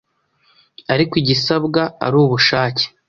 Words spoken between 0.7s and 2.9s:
ariko igisabwa ari ubushake